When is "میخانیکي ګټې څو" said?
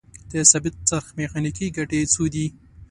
1.17-2.23